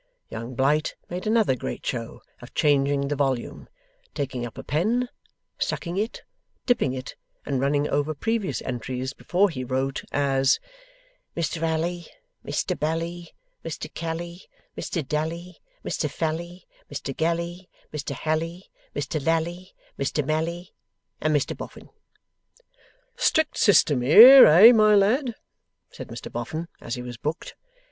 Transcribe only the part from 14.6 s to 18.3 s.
Mr Dalley, Mr Falley, Mr Galley, Mr